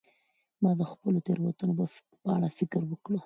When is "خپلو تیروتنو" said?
0.91-1.73